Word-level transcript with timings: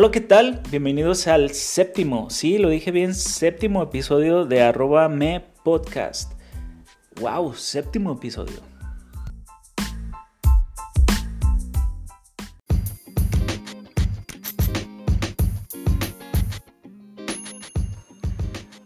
Hola, 0.00 0.12
¿qué 0.12 0.20
tal? 0.20 0.62
Bienvenidos 0.70 1.26
al 1.26 1.50
séptimo, 1.50 2.30
sí, 2.30 2.58
lo 2.58 2.68
dije 2.68 2.92
bien, 2.92 3.16
séptimo 3.16 3.82
episodio 3.82 4.44
de 4.44 4.62
arroba 4.62 5.08
me 5.08 5.44
podcast. 5.64 6.34
¡Wow! 7.20 7.54
Séptimo 7.54 8.12
episodio. 8.12 8.54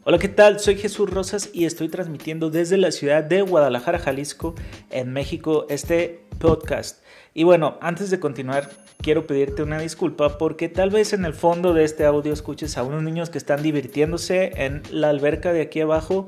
Hola, 0.05 0.19
¿qué 0.19 0.29
tal? 0.29 0.61
Soy 0.61 0.77
Jesús 0.77 1.11
Rosas 1.11 1.51
y 1.53 1.67
estoy 1.67 1.91
transmitiendo 1.91 2.49
desde 2.49 2.79
la 2.79 2.91
ciudad 2.91 3.23
de 3.23 3.43
Guadalajara, 3.43 3.99
Jalisco, 3.99 4.55
en 4.91 5.13
México, 5.13 5.67
este 5.69 6.25
podcast. 6.43 7.05
Y 7.35 7.45
bueno, 7.45 7.79
antes 7.81 8.11
de 8.11 8.19
continuar, 8.19 8.69
quiero 9.01 9.29
pedirte 9.29 9.63
una 9.63 9.79
disculpa 9.79 10.39
porque 10.39 10.69
tal 10.69 10.91
vez 10.91 11.13
en 11.13 11.25
el 11.25 11.35
fondo 11.35 11.73
de 11.73 11.85
este 11.85 12.05
audio 12.05 12.33
escuches 12.33 12.77
a 12.77 12.83
unos 12.83 13.05
niños 13.05 13.31
que 13.31 13.39
están 13.39 13.63
divirtiéndose 13.63 14.51
en 14.57 14.83
la 14.91 15.09
alberca 15.09 15.53
de 15.53 15.63
aquí 15.63 15.81
abajo. 15.81 16.27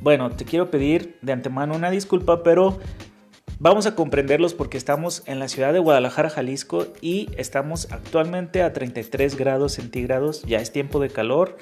Bueno, 0.00 0.30
te 0.30 0.46
quiero 0.46 0.70
pedir 0.70 1.18
de 1.20 1.32
antemano 1.32 1.76
una 1.76 1.90
disculpa, 1.90 2.42
pero 2.42 2.80
vamos 3.58 3.84
a 3.84 3.94
comprenderlos 3.94 4.54
porque 4.54 4.78
estamos 4.78 5.22
en 5.26 5.38
la 5.38 5.48
ciudad 5.48 5.74
de 5.74 5.78
Guadalajara, 5.80 6.30
Jalisco 6.30 6.86
y 7.02 7.28
estamos 7.36 7.92
actualmente 7.92 8.62
a 8.62 8.72
33 8.72 9.36
grados 9.36 9.74
centígrados. 9.74 10.42
Ya 10.44 10.60
es 10.60 10.72
tiempo 10.72 10.98
de 10.98 11.10
calor. 11.10 11.58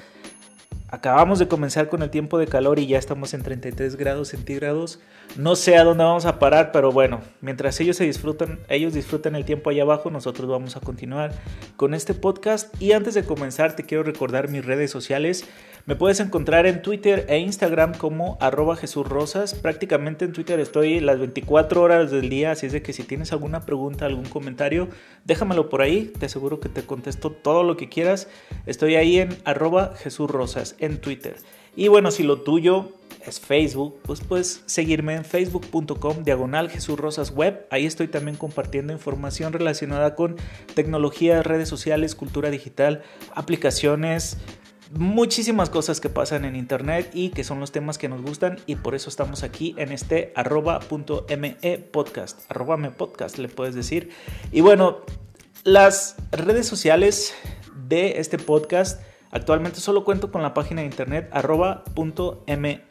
Acabamos 0.93 1.39
de 1.39 1.47
comenzar 1.47 1.87
con 1.87 2.01
el 2.01 2.09
tiempo 2.09 2.37
de 2.37 2.47
calor 2.47 2.77
y 2.77 2.85
ya 2.85 2.99
estamos 2.99 3.33
en 3.33 3.43
33 3.43 3.95
grados 3.95 4.27
centígrados. 4.27 4.99
No 5.37 5.55
sé 5.55 5.77
a 5.77 5.85
dónde 5.85 6.03
vamos 6.03 6.25
a 6.25 6.37
parar, 6.37 6.73
pero 6.73 6.91
bueno, 6.91 7.21
mientras 7.39 7.79
ellos 7.79 7.95
se 7.95 8.03
disfrutan, 8.03 8.59
ellos 8.67 8.93
disfrutan 8.93 9.35
el 9.35 9.45
tiempo 9.45 9.69
allá 9.69 9.83
abajo, 9.83 10.11
nosotros 10.11 10.49
vamos 10.49 10.75
a 10.75 10.81
continuar 10.81 11.31
con 11.77 11.93
este 11.93 12.13
podcast. 12.13 12.75
Y 12.81 12.91
antes 12.91 13.13
de 13.13 13.23
comenzar, 13.23 13.73
te 13.73 13.83
quiero 13.83 14.03
recordar 14.03 14.49
mis 14.49 14.65
redes 14.65 14.91
sociales. 14.91 15.45
Me 15.85 15.95
puedes 15.95 16.19
encontrar 16.19 16.67
en 16.67 16.81
Twitter 16.81 17.25
e 17.29 17.39
Instagram 17.39 17.93
como 17.93 18.37
arroba 18.41 18.75
Jesús 18.75 19.07
Rosas. 19.07 19.55
Prácticamente 19.55 20.25
en 20.25 20.33
Twitter 20.33 20.59
estoy 20.59 20.99
las 20.99 21.17
24 21.17 21.81
horas 21.81 22.11
del 22.11 22.29
día, 22.29 22.51
así 22.51 22.65
es 22.65 22.73
de 22.73 22.83
que 22.83 22.91
si 22.91 23.03
tienes 23.03 23.31
alguna 23.31 23.61
pregunta, 23.61 24.05
algún 24.05 24.25
comentario, 24.25 24.89
déjamelo 25.23 25.69
por 25.69 25.81
ahí. 25.81 26.11
Te 26.19 26.25
aseguro 26.25 26.59
que 26.59 26.69
te 26.69 26.83
contesto 26.83 27.31
todo 27.31 27.63
lo 27.63 27.77
que 27.77 27.87
quieras. 27.87 28.27
Estoy 28.65 28.95
ahí 28.95 29.19
en 29.19 29.37
arroba 29.45 29.93
Jesús 29.95 30.29
Rosas 30.29 30.75
en 30.81 30.99
Twitter. 30.99 31.37
Y 31.75 31.87
bueno, 31.87 32.11
si 32.11 32.23
lo 32.23 32.41
tuyo 32.41 32.91
es 33.25 33.39
Facebook, 33.39 33.99
pues 34.03 34.19
puedes 34.21 34.63
seguirme 34.65 35.15
en 35.15 35.23
facebook.com 35.23 36.23
diagonal 36.23 36.69
Jesús 36.69 36.99
Rosas 36.99 37.31
Web. 37.31 37.67
Ahí 37.69 37.85
estoy 37.85 38.07
también 38.07 38.35
compartiendo 38.35 38.93
información 38.93 39.53
relacionada 39.53 40.15
con 40.15 40.35
tecnología, 40.73 41.43
redes 41.43 41.69
sociales, 41.69 42.15
cultura 42.15 42.49
digital, 42.49 43.03
aplicaciones, 43.33 44.37
muchísimas 44.93 45.69
cosas 45.69 46.01
que 46.01 46.09
pasan 46.09 46.45
en 46.45 46.55
internet 46.55 47.11
y 47.13 47.29
que 47.29 47.43
son 47.43 47.59
los 47.59 47.71
temas 47.71 47.97
que 47.97 48.09
nos 48.09 48.21
gustan 48.21 48.59
y 48.65 48.75
por 48.75 48.95
eso 48.95 49.09
estamos 49.09 49.43
aquí 49.43 49.73
en 49.77 49.91
este 49.91 50.33
arroba.me 50.35 51.77
podcast, 51.91 52.51
arroba 52.51 52.75
me 52.77 52.91
podcast 52.91 53.37
le 53.37 53.47
puedes 53.47 53.75
decir. 53.75 54.09
Y 54.51 54.61
bueno, 54.61 55.01
las 55.63 56.17
redes 56.31 56.67
sociales 56.67 57.33
de 57.87 58.19
este 58.19 58.37
podcast 58.37 59.01
Actualmente 59.31 59.79
solo 59.79 60.03
cuento 60.03 60.31
con 60.31 60.43
la 60.43 60.53
página 60.53 60.81
de 60.81 60.87
internet 60.87 61.29
arroba.me. 61.31 62.81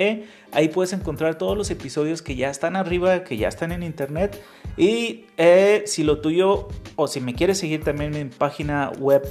Ahí 0.52 0.69
puedes 0.69 0.94
encontrar 0.94 1.36
todos 1.36 1.56
los 1.56 1.70
episodios 1.70 2.22
que 2.22 2.34
ya 2.34 2.50
están 2.50 2.74
arriba, 2.77 3.22
que 3.24 3.36
ya 3.36 3.48
están 3.48 3.72
en 3.72 3.82
internet. 3.82 4.42
Y 4.76 5.26
eh, 5.37 5.82
si 5.87 6.03
lo 6.03 6.20
tuyo 6.20 6.69
o 6.97 7.06
si 7.09 7.20
me 7.20 7.34
quieres 7.34 7.59
seguir 7.59 7.84
también 7.84 8.14
en 8.14 8.28
mi 8.28 8.34
página 8.34 8.91
web 8.98 9.22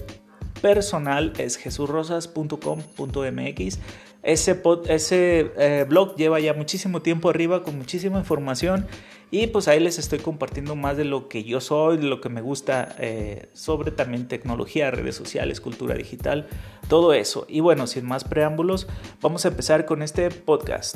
personal 0.61 1.33
es 1.37 1.57
jesurrosas.com.mx. 1.57 3.79
Ese, 4.21 4.61
ese 4.89 5.51
eh, 5.57 5.85
blog 5.87 6.15
lleva 6.15 6.39
ya 6.39 6.53
muchísimo 6.53 7.01
tiempo 7.01 7.29
arriba 7.29 7.63
con 7.63 7.75
muchísima 7.77 8.19
información 8.19 8.85
y 9.31 9.47
pues 9.47 9.67
ahí 9.67 9.79
les 9.79 9.99
estoy 9.99 10.19
compartiendo 10.19 10.75
más 10.75 10.97
de 10.97 11.05
lo 11.05 11.29
que 11.29 11.43
yo 11.43 11.61
soy, 11.61 11.97
de 11.97 12.03
lo 12.03 12.19
que 12.19 12.29
me 12.29 12.41
gusta 12.41 12.95
eh, 12.99 13.49
sobre 13.53 13.91
también 13.91 14.27
tecnología, 14.27 14.89
redes 14.89 15.15
sociales, 15.15 15.61
cultura 15.61 15.95
digital, 15.95 16.47
todo 16.87 17.13
eso. 17.13 17.45
Y 17.47 17.59
bueno, 17.59 17.85
sin 17.85 18.05
más 18.05 18.23
preámbulos, 18.23 18.87
vamos 19.21 19.45
a 19.45 19.49
empezar 19.49 19.85
con 19.85 20.01
este 20.01 20.31
podcast. 20.31 20.95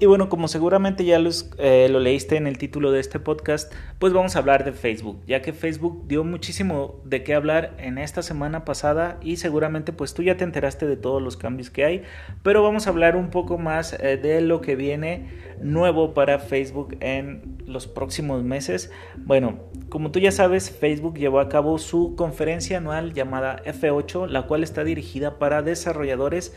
Y 0.00 0.06
bueno, 0.06 0.28
como 0.28 0.46
seguramente 0.46 1.04
ya 1.04 1.20
eh, 1.58 1.88
lo 1.90 1.98
leíste 1.98 2.36
en 2.36 2.46
el 2.46 2.56
título 2.56 2.92
de 2.92 3.00
este 3.00 3.18
podcast, 3.18 3.72
pues 3.98 4.12
vamos 4.12 4.36
a 4.36 4.38
hablar 4.38 4.64
de 4.64 4.70
Facebook, 4.70 5.20
ya 5.26 5.42
que 5.42 5.52
Facebook 5.52 6.06
dio 6.06 6.22
muchísimo 6.22 7.00
de 7.04 7.24
qué 7.24 7.34
hablar 7.34 7.74
en 7.78 7.98
esta 7.98 8.22
semana 8.22 8.64
pasada 8.64 9.18
y 9.22 9.38
seguramente 9.38 9.92
pues 9.92 10.14
tú 10.14 10.22
ya 10.22 10.36
te 10.36 10.44
enteraste 10.44 10.86
de 10.86 10.96
todos 10.96 11.20
los 11.20 11.36
cambios 11.36 11.70
que 11.70 11.84
hay, 11.84 12.02
pero 12.44 12.62
vamos 12.62 12.86
a 12.86 12.90
hablar 12.90 13.16
un 13.16 13.30
poco 13.30 13.58
más 13.58 13.92
eh, 13.94 14.16
de 14.16 14.40
lo 14.40 14.60
que 14.60 14.76
viene 14.76 15.30
nuevo 15.60 16.14
para 16.14 16.38
Facebook 16.38 16.96
en 17.00 17.58
los 17.66 17.88
próximos 17.88 18.44
meses. 18.44 18.92
Bueno, 19.16 19.58
como 19.88 20.12
tú 20.12 20.20
ya 20.20 20.30
sabes, 20.30 20.70
Facebook 20.70 21.18
llevó 21.18 21.40
a 21.40 21.48
cabo 21.48 21.76
su 21.78 22.14
conferencia 22.14 22.78
anual 22.78 23.14
llamada 23.14 23.60
F8, 23.64 24.28
la 24.28 24.42
cual 24.42 24.62
está 24.62 24.84
dirigida 24.84 25.40
para 25.40 25.62
desarrolladores 25.62 26.54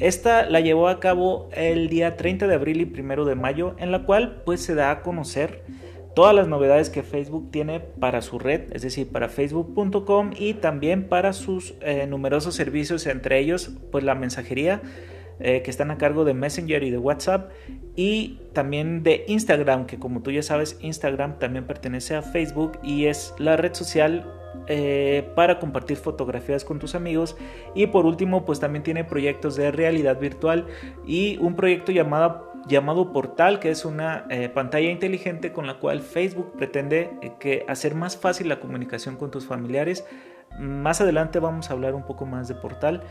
esta 0.00 0.48
la 0.48 0.60
llevó 0.60 0.88
a 0.88 1.00
cabo 1.00 1.48
el 1.52 1.88
día 1.88 2.16
30 2.16 2.46
de 2.46 2.54
abril 2.54 2.80
y 2.80 3.00
1 3.00 3.24
de 3.24 3.34
mayo, 3.34 3.74
en 3.78 3.92
la 3.92 4.04
cual 4.04 4.42
pues 4.44 4.60
se 4.60 4.74
da 4.74 4.90
a 4.90 5.02
conocer 5.02 5.62
todas 6.14 6.34
las 6.34 6.48
novedades 6.48 6.90
que 6.90 7.02
Facebook 7.02 7.50
tiene 7.50 7.80
para 7.80 8.22
su 8.22 8.38
red, 8.38 8.72
es 8.72 8.82
decir, 8.82 9.08
para 9.08 9.28
facebook.com 9.28 10.30
y 10.36 10.54
también 10.54 11.08
para 11.08 11.32
sus 11.32 11.74
eh, 11.80 12.06
numerosos 12.08 12.54
servicios, 12.54 13.06
entre 13.06 13.38
ellos 13.38 13.70
pues 13.90 14.04
la 14.04 14.14
mensajería 14.14 14.82
eh, 15.40 15.62
que 15.62 15.70
están 15.70 15.92
a 15.92 15.98
cargo 15.98 16.24
de 16.24 16.34
Messenger 16.34 16.82
y 16.82 16.90
de 16.90 16.98
WhatsApp 16.98 17.52
y 17.94 18.40
también 18.52 19.04
de 19.04 19.24
Instagram, 19.28 19.86
que 19.86 19.98
como 19.98 20.20
tú 20.20 20.32
ya 20.32 20.42
sabes, 20.42 20.76
Instagram 20.80 21.38
también 21.38 21.64
pertenece 21.64 22.16
a 22.16 22.22
Facebook 22.22 22.78
y 22.82 23.04
es 23.04 23.32
la 23.38 23.56
red 23.56 23.74
social 23.74 24.37
eh, 24.66 25.30
para 25.34 25.58
compartir 25.58 25.96
fotografías 25.96 26.64
con 26.64 26.78
tus 26.78 26.94
amigos. 26.94 27.36
Y 27.74 27.86
por 27.86 28.06
último 28.06 28.44
pues 28.44 28.60
también 28.60 28.82
tiene 28.82 29.04
proyectos 29.04 29.56
de 29.56 29.70
realidad 29.70 30.18
virtual 30.18 30.66
y 31.06 31.38
un 31.38 31.54
proyecto 31.54 31.92
llamado, 31.92 32.52
llamado 32.66 33.12
Portal 33.12 33.60
que 33.60 33.70
es 33.70 33.84
una 33.84 34.26
eh, 34.30 34.48
pantalla 34.48 34.90
inteligente 34.90 35.52
con 35.52 35.66
la 35.66 35.78
cual 35.78 36.00
Facebook 36.00 36.52
pretende 36.56 37.10
eh, 37.22 37.32
que 37.38 37.64
hacer 37.68 37.94
más 37.94 38.16
fácil 38.16 38.48
la 38.48 38.60
comunicación 38.60 39.16
con 39.16 39.30
tus 39.30 39.46
familiares. 39.46 40.04
Más 40.58 41.00
adelante 41.00 41.38
vamos 41.38 41.70
a 41.70 41.74
hablar 41.74 41.94
un 41.94 42.04
poco 42.04 42.26
más 42.26 42.48
de 42.48 42.54
Portal. 42.54 43.02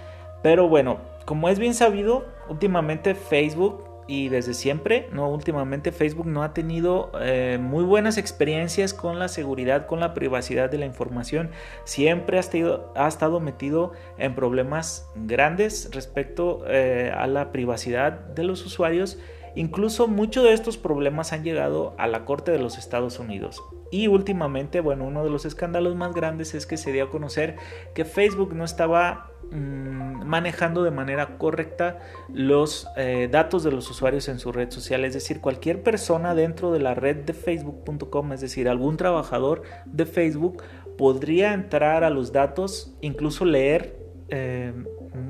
Pero 0.44 0.68
bueno 0.68 1.00
como 1.28 1.50
es 1.50 1.60
bien 1.60 1.74
sabido 1.74 2.26
últimamente 2.48 3.14
Facebook 3.14 3.84
y 4.08 4.30
desde 4.30 4.54
siempre, 4.54 5.10
no 5.12 5.30
últimamente 5.30 5.92
Facebook 5.92 6.28
no 6.28 6.42
ha 6.42 6.54
tenido 6.54 7.12
eh, 7.20 7.60
muy 7.62 7.84
buenas 7.84 8.18
experiencias 8.18 8.94
con 8.94 9.20
la 9.20 9.28
seguridad, 9.28 9.86
con 9.86 10.00
la 10.00 10.14
privacidad 10.14 10.70
de 10.70 10.78
la 10.78 10.86
información. 10.86 11.52
Siempre 11.84 12.38
ha 12.38 13.08
estado, 13.08 13.40
metido 13.42 13.92
en 14.18 14.34
problemas 14.34 15.10
grandes 15.16 15.90
respecto 15.94 16.64
eh, 16.68 17.12
a 17.16 17.28
la 17.28 17.52
privacidad 17.52 18.14
de 18.14 18.44
los 18.44 18.66
usuarios. 18.66 19.20
Incluso 19.56 20.08
muchos 20.08 20.44
de 20.44 20.54
estos 20.54 20.78
problemas 20.78 21.34
han 21.34 21.44
llegado 21.44 21.94
a 21.98 22.08
la 22.08 22.26
Corte 22.26 22.52
de 22.52 22.60
los 22.60 22.78
Estados 22.78 23.20
Unidos. 23.20 23.62
Y 23.92 24.08
últimamente, 24.08 24.82
bueno, 24.82 25.06
uno 25.06 25.24
de 25.24 25.30
los 25.30 25.46
escándalos 25.46 25.96
más 25.96 26.14
grandes 26.14 26.54
es 26.54 26.66
que 26.66 26.78
se 26.78 26.92
dio 26.92 27.06
a 27.06 27.10
conocer 27.10 27.56
que 27.94 28.06
Facebook 28.06 28.54
no 28.54 28.64
estaba 28.64 29.32
mm, 29.52 30.26
manejando 30.26 30.84
de 30.84 30.92
manera 30.92 31.38
correcta 31.38 32.00
los 32.34 32.88
eh, 32.98 33.30
datos 33.32 33.64
de 33.64 33.72
los 33.72 33.90
usuarios 33.90 34.28
en 34.30 34.40
su 34.40 34.52
red 34.52 34.72
social. 34.72 35.06
Es 35.06 35.14
decir, 35.14 35.42
cualquier 35.42 35.84
persona 35.84 36.36
dentro 36.36 36.72
de 36.72 36.80
la 36.80 36.94
red 36.94 37.18
de 37.18 37.34
facebook.com, 37.34 38.34
es 38.34 38.42
decir, 38.42 38.70
algún 38.70 38.98
trabajador 38.98 39.64
de 39.86 40.06
Facebook, 40.06 40.64
podría 40.98 41.54
entrar 41.54 42.04
a 42.04 42.10
los 42.10 42.32
datos, 42.32 42.96
incluso 43.02 43.46
leer 43.46 43.98
eh, 44.30 44.74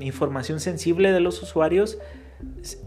información 0.00 0.60
sensible 0.60 1.12
de 1.12 1.20
los 1.20 1.42
usuarios, 1.42 1.98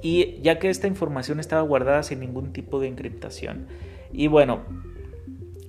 y 0.02 0.40
ya 0.42 0.60
que 0.60 0.70
esta 0.70 0.88
información 0.88 1.40
estaba 1.40 1.62
guardada 1.62 2.04
sin 2.04 2.20
ningún 2.20 2.54
tipo 2.54 2.80
de 2.80 2.88
encriptación. 2.88 3.68
Y 4.12 4.28
bueno, 4.28 4.62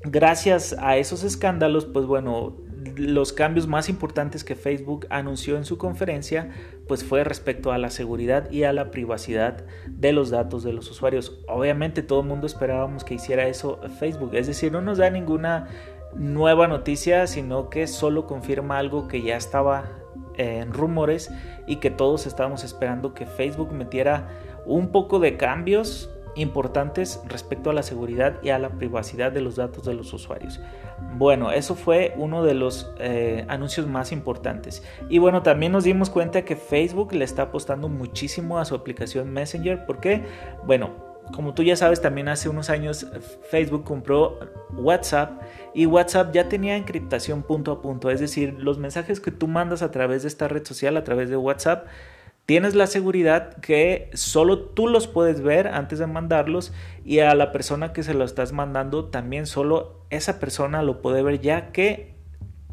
gracias 0.05 0.77
a 0.79 0.97
esos 0.97 1.25
escándalos, 1.25 1.87
pues 1.87 2.07
bueno, 2.07 2.57
los 2.97 3.33
cambios 3.33 3.67
más 3.67 3.89
importantes 3.89 4.45
que 4.45 4.55
Facebook 4.55 5.07
anunció 5.11 5.57
en 5.57 5.65
su 5.65 5.79
conferencia, 5.79 6.51
pues 6.89 7.05
fue 7.05 7.25
respecto 7.25 7.73
a 7.73 7.79
la 7.79 7.91
seguridad 7.91 8.51
y 8.51 8.65
a 8.65 8.73
la 8.73 8.91
privacidad 8.91 9.65
de 9.89 10.13
los 10.13 10.31
datos 10.31 10.63
de 10.63 10.73
los 10.73 10.91
usuarios. 10.91 11.41
Obviamente 11.49 12.03
todo 12.03 12.21
el 12.21 12.27
mundo 12.27 12.47
esperábamos 12.47 13.05
que 13.05 13.15
hiciera 13.15 13.47
eso 13.47 13.81
Facebook, 13.99 14.35
es 14.35 14.47
decir, 14.47 14.73
no 14.73 14.81
nos 14.81 14.99
da 14.99 15.11
ninguna 15.11 15.69
nueva 16.15 16.69
noticia, 16.69 17.27
sino 17.27 17.71
que 17.71 17.87
solo 17.87 18.27
confirma 18.27 18.79
algo 18.79 19.09
que 19.09 19.23
ya 19.23 19.37
estaba 19.37 19.85
en 20.37 20.73
rumores 20.73 21.31
y 21.67 21.77
que 21.77 21.91
todos 21.91 22.27
estábamos 22.27 22.65
esperando 22.65 23.15
que 23.15 23.27
Facebook 23.27 23.73
metiera 23.73 24.29
un 24.67 24.93
poco 24.93 25.19
de 25.19 25.37
cambios 25.37 26.12
importantes 26.35 27.21
respecto 27.27 27.71
a 27.71 27.73
la 27.73 27.83
seguridad 27.83 28.43
y 28.43 28.51
a 28.51 28.59
la 28.59 28.71
privacidad 28.71 29.33
de 29.33 29.41
los 29.41 29.57
datos 29.57 29.85
de 29.85 29.95
los 29.95 30.13
usuarios. 30.13 30.61
Bueno, 31.15 31.53
eso 31.53 31.75
fue 31.75 32.15
uno 32.17 32.43
de 32.43 32.55
los 32.55 32.93
eh, 32.99 33.45
anuncios 33.49 33.87
más 33.87 34.13
importantes. 34.13 34.83
Y 35.09 35.19
bueno, 35.19 35.43
también 35.43 35.73
nos 35.73 35.85
dimos 35.85 36.11
cuenta 36.11 36.45
que 36.45 36.57
Facebook 36.57 37.13
le 37.13 37.25
está 37.25 37.43
apostando 37.43 37.89
muchísimo 37.89 38.59
a 38.59 38.65
su 38.65 38.75
aplicación 38.75 39.31
Messenger. 39.31 39.85
¿Por 39.85 40.01
qué? 40.01 40.25
Bueno, 40.65 41.13
como 41.35 41.55
tú 41.55 41.63
ya 41.63 41.77
sabes, 41.77 42.01
también 42.01 42.29
hace 42.29 42.49
unos 42.49 42.69
años 42.69 43.07
Facebook 43.51 43.85
compró 43.85 44.39
WhatsApp 44.73 45.41
y 45.75 45.87
WhatsApp 45.87 46.33
ya 46.35 46.49
tenía 46.49 46.77
encriptación 46.77 47.43
punto 47.43 47.73
a 47.73 47.81
punto. 47.81 48.11
Es 48.11 48.21
decir, 48.21 48.57
los 48.59 48.79
mensajes 48.79 49.21
que 49.21 49.31
tú 49.31 49.49
mandas 49.49 49.83
a 49.83 49.91
través 49.91 50.23
de 50.23 50.29
esta 50.29 50.49
red 50.49 50.65
social, 50.65 50.97
a 50.97 51.05
través 51.05 51.31
de 51.31 51.37
WhatsApp, 51.37 51.87
tienes 52.47 52.75
la 52.75 52.87
seguridad 52.87 53.57
que 53.59 54.11
solo 54.15 54.59
tú 54.59 54.89
los 54.89 55.07
puedes 55.07 55.41
ver 55.41 55.69
antes 55.69 55.99
de 55.99 56.07
mandarlos 56.07 56.73
y 57.05 57.21
a 57.21 57.35
la 57.35 57.53
persona 57.53 57.93
que 57.93 58.03
se 58.03 58.15
lo 58.15 58.25
estás 58.25 58.53
mandando 58.53 59.07
también 59.07 59.47
solo 59.47 60.05
esa 60.11 60.41
persona 60.41 60.83
lo 60.83 61.03
puede 61.03 61.23
ver 61.23 61.41
ya 61.41 61.73
que 61.73 62.13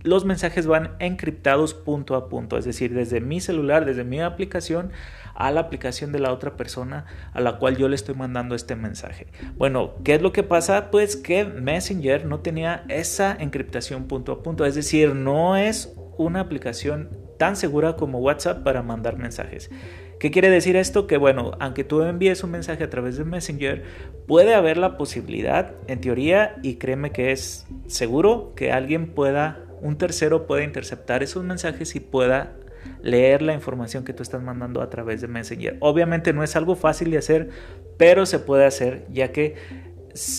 los 0.01 0.25
mensajes 0.25 0.65
van 0.65 0.95
encriptados 0.99 1.73
punto 1.73 2.15
a 2.15 2.29
punto, 2.29 2.57
es 2.57 2.65
decir, 2.65 2.93
desde 2.93 3.19
mi 3.19 3.41
celular, 3.41 3.85
desde 3.85 4.03
mi 4.03 4.21
aplicación 4.21 4.91
a 5.35 5.51
la 5.51 5.61
aplicación 5.61 6.11
de 6.11 6.19
la 6.19 6.31
otra 6.31 6.55
persona 6.55 7.05
a 7.33 7.41
la 7.41 7.57
cual 7.57 7.77
yo 7.77 7.87
le 7.89 7.95
estoy 7.95 8.15
mandando 8.15 8.55
este 8.55 8.75
mensaje. 8.75 9.27
Bueno, 9.57 9.95
¿qué 10.03 10.15
es 10.15 10.21
lo 10.21 10.31
que 10.31 10.43
pasa? 10.43 10.89
Pues 10.91 11.15
que 11.15 11.45
Messenger 11.45 12.25
no 12.25 12.39
tenía 12.39 12.83
esa 12.87 13.35
encriptación 13.39 14.05
punto 14.07 14.31
a 14.31 14.43
punto, 14.43 14.65
es 14.65 14.75
decir, 14.75 15.15
no 15.15 15.57
es 15.57 15.93
una 16.17 16.41
aplicación 16.41 17.09
tan 17.39 17.55
segura 17.55 17.95
como 17.95 18.19
WhatsApp 18.19 18.63
para 18.63 18.83
mandar 18.83 19.17
mensajes. 19.17 19.71
¿Qué 20.19 20.29
quiere 20.29 20.49
decir 20.49 20.75
esto? 20.75 21.07
Que 21.07 21.15
bueno, 21.15 21.53
aunque 21.61 21.85
tú 21.85 22.03
envíes 22.03 22.43
un 22.43 22.51
mensaje 22.51 22.83
a 22.83 22.89
través 22.89 23.17
de 23.17 23.23
Messenger, 23.23 23.83
puede 24.27 24.53
haber 24.53 24.77
la 24.77 24.97
posibilidad, 24.97 25.71
en 25.87 26.01
teoría, 26.01 26.57
y 26.61 26.75
créeme 26.75 27.11
que 27.11 27.31
es 27.31 27.65
seguro, 27.87 28.51
que 28.57 28.73
alguien 28.73 29.07
pueda, 29.07 29.65
un 29.81 29.97
tercero 29.97 30.45
pueda 30.45 30.63
interceptar 30.65 31.23
esos 31.23 31.45
mensajes 31.45 31.95
y 31.95 32.01
pueda 32.01 32.57
leer 33.01 33.41
la 33.41 33.53
información 33.53 34.03
que 34.03 34.11
tú 34.11 34.21
estás 34.21 34.43
mandando 34.43 34.81
a 34.81 34.89
través 34.89 35.21
de 35.21 35.29
Messenger. 35.29 35.77
Obviamente 35.79 36.33
no 36.33 36.43
es 36.43 36.57
algo 36.57 36.75
fácil 36.75 37.11
de 37.11 37.19
hacer, 37.19 37.49
pero 37.97 38.25
se 38.25 38.39
puede 38.39 38.65
hacer, 38.65 39.05
ya 39.09 39.31
que 39.31 39.55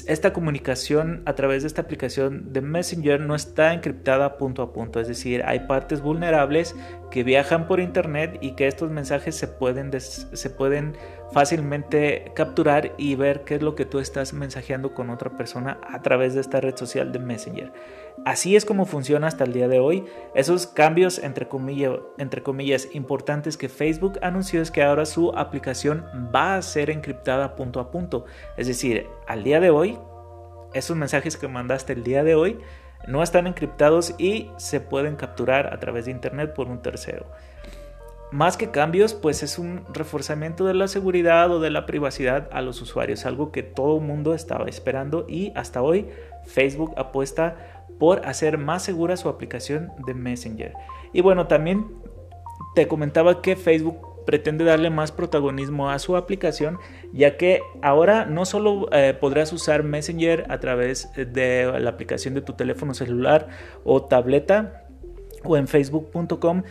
esta 0.07 0.33
comunicación 0.33 1.23
a 1.25 1.35
través 1.35 1.63
de 1.63 1.69
esta 1.69 1.83
aplicación 1.83 2.53
de 2.53 2.61
Messenger 2.61 3.21
no 3.21 3.35
está 3.35 3.73
encriptada 3.73 4.37
punto 4.37 4.63
a 4.63 4.73
punto, 4.73 5.01
es 5.01 5.09
decir, 5.09 5.43
hay 5.47 5.61
partes 5.61 6.03
vulnerables 6.03 6.77
que 7.11 7.25
viajan 7.25 7.67
por 7.67 7.81
internet 7.81 8.39
y 8.41 8.53
que 8.53 8.67
estos 8.67 8.91
mensajes 8.91 9.35
se 9.35 9.49
pueden, 9.49 9.91
se 9.99 10.51
pueden 10.51 10.97
fácilmente 11.33 12.33
capturar 12.35 12.93
y 12.99 13.15
ver 13.15 13.45
qué 13.45 13.55
es 13.55 13.63
lo 13.63 13.75
que 13.75 13.87
tú 13.87 13.99
estás 14.01 14.33
mensajeando 14.33 14.93
con 14.95 15.11
otra 15.11 15.37
persona 15.37 15.81
a 15.89 16.03
través 16.03 16.35
de 16.35 16.41
esta 16.41 16.61
red 16.61 16.77
social 16.77 17.13
de 17.13 17.19
Messenger. 17.19 17.73
Así 18.25 18.55
es 18.55 18.67
como 18.67 18.85
funciona 18.85 19.27
hasta 19.27 19.45
el 19.45 19.53
día 19.53 19.67
de 19.67 19.81
hoy. 19.81 20.05
Esos 20.35 20.67
cambios 20.67 21.19
entre, 21.19 21.49
entre 22.19 22.43
comillas 22.43 22.89
importantes 22.93 23.57
que 23.57 23.71
Facebook 23.71 24.19
anunció 24.21 24.61
es 24.61 24.71
que 24.71 24.83
ahora 24.83 25.07
su 25.07 25.31
aplicación 25.31 26.05
va 26.35 26.57
a 26.57 26.63
ser 26.63 26.91
encriptada 26.91 27.57
punto 27.57 27.81
a 27.81 27.91
punto. 27.91 28.27
Es 28.59 28.67
decir, 28.67 29.07
al 29.27 29.43
día 29.43 29.59
de 29.59 29.71
hoy, 29.71 29.99
esos 30.75 30.97
mensajes 30.97 31.37
que 31.39 31.49
mandaste 31.49 31.95
el 31.95 32.05
día 32.05 32.23
de 32.23 32.35
hoy 32.35 32.61
no 33.09 33.23
están 33.23 33.47
encriptados 33.47 34.15
y 34.19 34.51
se 34.59 34.81
pueden 34.81 35.17
capturar 35.17 35.73
a 35.73 35.81
través 35.81 36.05
de 36.05 36.11
Internet 36.11 36.53
por 36.53 36.69
un 36.69 36.83
tercero. 36.83 37.27
Más 38.33 38.57
que 38.57 38.71
cambios, 38.71 39.13
pues 39.13 39.43
es 39.43 39.59
un 39.59 39.85
reforzamiento 39.93 40.65
de 40.65 40.75
la 40.75 40.87
seguridad 40.87 41.51
o 41.51 41.59
de 41.59 41.71
la 41.71 41.85
privacidad 41.85 42.49
a 42.53 42.63
los 42.63 42.81
usuarios, 42.81 43.27
algo 43.27 43.51
que 43.51 43.65
todo 43.65 43.97
el 43.97 44.05
mundo 44.05 44.35
estaba 44.35 44.69
esperando 44.69 45.27
y 45.29 45.53
hasta 45.57 45.83
hoy 45.83 46.09
Facebook 46.45 46.95
apuesta 46.97 47.80
por 48.01 48.27
hacer 48.27 48.59
más 48.59 48.83
segura 48.83 49.17
su 49.17 49.29
aplicación 49.29 49.93
de 50.07 50.15
Messenger. 50.15 50.73
Y 51.13 51.21
bueno, 51.21 51.47
también 51.47 51.87
te 52.75 52.89
comentaba 52.89 53.43
que 53.43 53.55
Facebook 53.55 54.25
pretende 54.25 54.65
darle 54.65 54.91
más 54.91 55.13
protagonismo 55.13 55.91
a 55.91 55.99
su 55.99 56.17
aplicación, 56.17 56.79
ya 57.13 57.37
que 57.37 57.61
ahora 57.83 58.25
no 58.25 58.45
solo 58.47 58.89
eh, 58.93 59.15
podrás 59.21 59.53
usar 59.53 59.83
Messenger 59.83 60.47
a 60.49 60.61
través 60.61 61.11
de 61.15 61.71
la 61.79 61.91
aplicación 61.91 62.35
de 62.35 62.41
tu 62.41 62.55
teléfono 62.55 62.95
celular 62.95 63.49
o 63.85 64.03
tableta 64.03 64.87
o 65.45 65.57
en 65.57 65.69
facebook.com, 65.69 66.63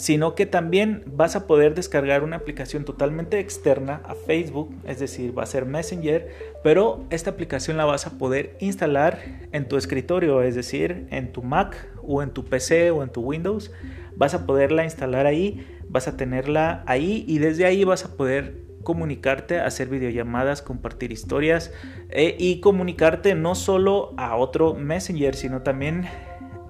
sino 0.00 0.34
que 0.34 0.46
también 0.46 1.02
vas 1.04 1.36
a 1.36 1.46
poder 1.46 1.74
descargar 1.74 2.24
una 2.24 2.36
aplicación 2.36 2.86
totalmente 2.86 3.38
externa 3.38 4.00
a 4.06 4.14
Facebook, 4.14 4.74
es 4.86 4.98
decir, 4.98 5.38
va 5.38 5.42
a 5.42 5.46
ser 5.46 5.66
Messenger, 5.66 6.26
pero 6.64 7.04
esta 7.10 7.28
aplicación 7.28 7.76
la 7.76 7.84
vas 7.84 8.06
a 8.06 8.16
poder 8.16 8.56
instalar 8.60 9.18
en 9.52 9.68
tu 9.68 9.76
escritorio, 9.76 10.40
es 10.40 10.54
decir, 10.54 11.06
en 11.10 11.32
tu 11.32 11.42
Mac 11.42 11.86
o 12.02 12.22
en 12.22 12.30
tu 12.30 12.46
PC 12.46 12.90
o 12.92 13.02
en 13.02 13.10
tu 13.10 13.20
Windows, 13.20 13.72
vas 14.16 14.32
a 14.32 14.46
poderla 14.46 14.84
instalar 14.84 15.26
ahí, 15.26 15.66
vas 15.90 16.08
a 16.08 16.16
tenerla 16.16 16.82
ahí 16.86 17.26
y 17.28 17.36
desde 17.36 17.66
ahí 17.66 17.84
vas 17.84 18.06
a 18.06 18.16
poder 18.16 18.70
comunicarte, 18.82 19.60
hacer 19.60 19.88
videollamadas, 19.88 20.62
compartir 20.62 21.12
historias 21.12 21.74
eh, 22.08 22.36
y 22.38 22.60
comunicarte 22.60 23.34
no 23.34 23.54
solo 23.54 24.14
a 24.16 24.34
otro 24.36 24.72
Messenger, 24.72 25.34
sino 25.34 25.60
también 25.60 26.06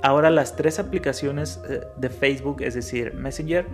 Ahora 0.03 0.31
las 0.31 0.57
tres 0.57 0.79
aplicaciones 0.79 1.61
eh, 1.69 1.83
de 1.97 2.11
Facebook, 2.11 2.63
es 2.63 2.75
decir, 2.75 3.15
Messenger, 3.15 3.67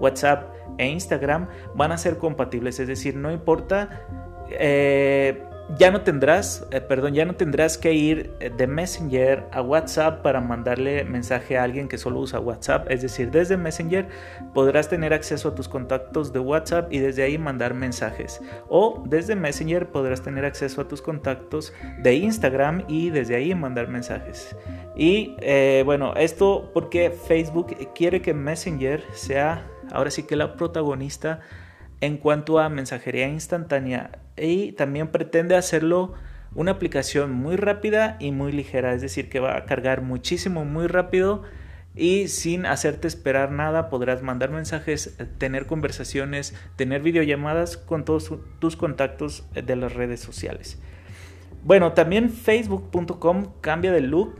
WhatsApp 0.00 0.50
e 0.78 0.86
Instagram, 0.86 1.48
van 1.74 1.92
a 1.92 1.98
ser 1.98 2.18
compatibles. 2.18 2.80
Es 2.80 2.88
decir, 2.88 3.16
no 3.16 3.30
importa 3.30 4.06
eh, 4.50 5.42
ya 5.78 5.90
no 5.90 6.02
tendrás, 6.02 6.66
eh, 6.70 6.80
perdón, 6.80 7.14
ya 7.14 7.24
no 7.24 7.34
tendrás 7.36 7.78
que 7.78 7.94
ir 7.94 8.34
eh, 8.40 8.50
de 8.54 8.66
Messenger 8.66 9.44
a 9.50 9.62
WhatsApp 9.62 10.22
para 10.22 10.40
mandarle 10.40 11.04
mensaje 11.04 11.56
a 11.56 11.62
alguien 11.62 11.88
que 11.88 11.96
solo 11.96 12.20
usa 12.20 12.38
WhatsApp. 12.38 12.90
Es 12.90 13.02
decir, 13.02 13.30
desde 13.30 13.56
Messenger 13.56 14.08
podrás 14.52 14.88
tener 14.88 15.14
acceso 15.14 15.48
a 15.48 15.54
tus 15.54 15.68
contactos 15.68 16.32
de 16.32 16.38
WhatsApp 16.38 16.92
y 16.92 16.98
desde 16.98 17.22
ahí 17.22 17.38
mandar 17.38 17.72
mensajes. 17.72 18.42
O 18.68 19.02
desde 19.06 19.36
Messenger 19.36 19.90
podrás 19.90 20.22
tener 20.22 20.44
acceso 20.44 20.82
a 20.82 20.88
tus 20.88 21.00
contactos 21.00 21.72
de 22.02 22.14
Instagram 22.14 22.84
y 22.86 23.10
desde 23.10 23.36
ahí 23.36 23.54
mandar 23.54 23.88
mensajes. 23.88 24.54
Y 24.94 25.34
eh, 25.40 25.82
bueno, 25.84 26.14
esto 26.14 26.70
porque 26.74 27.10
Facebook 27.10 27.74
quiere 27.94 28.20
que 28.20 28.34
Messenger 28.34 29.02
sea 29.12 29.66
ahora 29.92 30.10
sí 30.10 30.24
que 30.24 30.36
la 30.36 30.56
protagonista 30.56 31.40
en 32.00 32.18
cuanto 32.18 32.58
a 32.58 32.68
mensajería 32.68 33.28
instantánea 33.28 34.23
y 34.36 34.72
también 34.72 35.08
pretende 35.08 35.56
hacerlo 35.56 36.14
una 36.54 36.72
aplicación 36.72 37.32
muy 37.32 37.56
rápida 37.56 38.16
y 38.20 38.32
muy 38.32 38.52
ligera, 38.52 38.92
es 38.94 39.02
decir, 39.02 39.28
que 39.28 39.40
va 39.40 39.56
a 39.56 39.64
cargar 39.64 40.02
muchísimo, 40.02 40.64
muy 40.64 40.86
rápido 40.86 41.42
y 41.96 42.28
sin 42.28 42.66
hacerte 42.66 43.06
esperar 43.06 43.52
nada 43.52 43.88
podrás 43.88 44.22
mandar 44.22 44.50
mensajes, 44.50 45.16
tener 45.38 45.66
conversaciones, 45.66 46.54
tener 46.76 47.02
videollamadas 47.02 47.76
con 47.76 48.04
todos 48.04 48.32
tus 48.58 48.76
contactos 48.76 49.46
de 49.54 49.76
las 49.76 49.94
redes 49.94 50.20
sociales. 50.20 50.78
Bueno, 51.62 51.92
también 51.92 52.30
facebook.com 52.30 53.52
cambia 53.60 53.92
de 53.92 54.00
look 54.00 54.36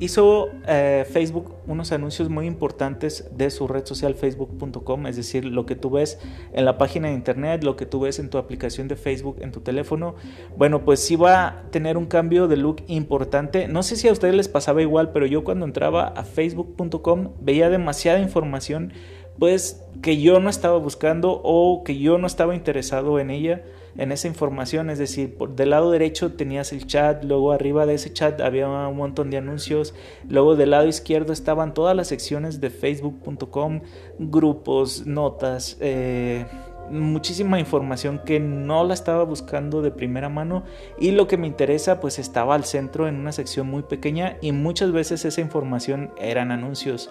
hizo 0.00 0.50
eh, 0.66 1.06
Facebook 1.10 1.54
unos 1.66 1.92
anuncios 1.92 2.28
muy 2.28 2.46
importantes 2.46 3.28
de 3.36 3.50
su 3.50 3.68
red 3.68 3.84
social 3.84 4.14
facebook.com, 4.14 5.06
es 5.06 5.16
decir, 5.16 5.44
lo 5.44 5.66
que 5.66 5.76
tú 5.76 5.90
ves 5.90 6.18
en 6.52 6.64
la 6.64 6.78
página 6.78 7.08
de 7.08 7.14
internet, 7.14 7.62
lo 7.64 7.76
que 7.76 7.86
tú 7.86 8.00
ves 8.00 8.18
en 8.18 8.30
tu 8.30 8.38
aplicación 8.38 8.88
de 8.88 8.96
Facebook 8.96 9.36
en 9.40 9.52
tu 9.52 9.60
teléfono, 9.60 10.14
bueno, 10.56 10.84
pues 10.84 11.00
sí 11.00 11.16
va 11.16 11.46
a 11.46 11.62
tener 11.70 11.96
un 11.96 12.06
cambio 12.06 12.48
de 12.48 12.56
look 12.56 12.82
importante. 12.86 13.68
No 13.68 13.82
sé 13.82 13.96
si 13.96 14.08
a 14.08 14.12
ustedes 14.12 14.34
les 14.34 14.48
pasaba 14.48 14.82
igual, 14.82 15.12
pero 15.12 15.26
yo 15.26 15.44
cuando 15.44 15.66
entraba 15.66 16.08
a 16.08 16.24
facebook.com 16.24 17.32
veía 17.40 17.70
demasiada 17.70 18.18
información 18.18 18.92
pues 19.38 19.82
que 20.02 20.20
yo 20.20 20.40
no 20.40 20.50
estaba 20.50 20.78
buscando 20.78 21.40
o 21.42 21.84
que 21.84 21.98
yo 21.98 22.18
no 22.18 22.26
estaba 22.26 22.54
interesado 22.54 23.18
en 23.18 23.30
ella 23.30 23.62
en 23.96 24.12
esa 24.12 24.28
información, 24.28 24.90
es 24.90 24.98
decir, 24.98 25.34
por 25.34 25.54
del 25.54 25.70
lado 25.70 25.90
derecho 25.90 26.32
tenías 26.32 26.72
el 26.72 26.86
chat, 26.86 27.24
luego 27.24 27.52
arriba 27.52 27.86
de 27.86 27.94
ese 27.94 28.12
chat 28.12 28.40
había 28.40 28.68
un 28.68 28.96
montón 28.96 29.30
de 29.30 29.36
anuncios, 29.36 29.94
luego 30.28 30.56
del 30.56 30.70
lado 30.70 30.88
izquierdo 30.88 31.32
estaban 31.32 31.74
todas 31.74 31.94
las 31.94 32.08
secciones 32.08 32.60
de 32.60 32.70
facebook.com, 32.70 33.80
grupos, 34.18 35.06
notas, 35.06 35.76
eh, 35.80 36.46
muchísima 36.90 37.58
información 37.58 38.20
que 38.24 38.40
no 38.40 38.84
la 38.84 38.94
estaba 38.94 39.24
buscando 39.24 39.82
de 39.82 39.90
primera 39.90 40.28
mano 40.28 40.64
y 40.98 41.12
lo 41.12 41.26
que 41.26 41.36
me 41.36 41.46
interesa 41.46 42.00
pues 42.00 42.18
estaba 42.18 42.54
al 42.54 42.64
centro 42.64 43.08
en 43.08 43.16
una 43.16 43.32
sección 43.32 43.68
muy 43.68 43.82
pequeña 43.82 44.36
y 44.40 44.52
muchas 44.52 44.92
veces 44.92 45.24
esa 45.24 45.40
información 45.40 46.10
eran 46.18 46.50
anuncios. 46.50 47.10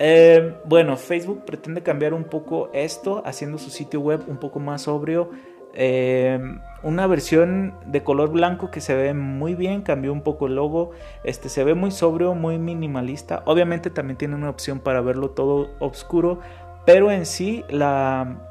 Eh, 0.00 0.56
bueno, 0.64 0.96
Facebook 0.96 1.44
pretende 1.44 1.82
cambiar 1.82 2.14
un 2.14 2.24
poco 2.24 2.68
esto 2.72 3.22
haciendo 3.24 3.58
su 3.58 3.70
sitio 3.70 4.00
web 4.00 4.24
un 4.26 4.38
poco 4.38 4.58
más 4.58 4.82
sobrio 4.82 5.30
eh, 5.74 6.38
una 6.82 7.06
versión 7.06 7.74
de 7.86 8.02
color 8.02 8.30
blanco 8.30 8.70
que 8.70 8.80
se 8.80 8.94
ve 8.94 9.14
muy 9.14 9.54
bien, 9.54 9.82
cambió 9.82 10.12
un 10.12 10.22
poco 10.22 10.46
el 10.46 10.54
logo, 10.54 10.92
este 11.24 11.48
se 11.48 11.64
ve 11.64 11.74
muy 11.74 11.90
sobrio, 11.90 12.34
muy 12.34 12.58
minimalista. 12.58 13.42
Obviamente 13.46 13.90
también 13.90 14.16
tiene 14.16 14.34
una 14.34 14.50
opción 14.50 14.80
para 14.80 15.00
verlo 15.00 15.30
todo 15.30 15.70
oscuro, 15.80 16.40
pero 16.86 17.10
en 17.10 17.26
sí 17.26 17.64
la 17.70 18.50